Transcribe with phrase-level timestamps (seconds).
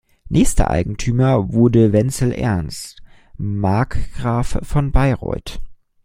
[0.29, 3.03] Nächster Eigentümer wurde Wenzel Ernst,
[3.37, 5.59] Markgraf von Bayreuth.